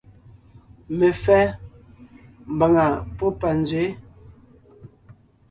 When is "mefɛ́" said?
0.97-1.41